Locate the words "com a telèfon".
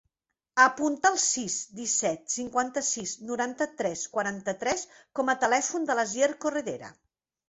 5.21-5.85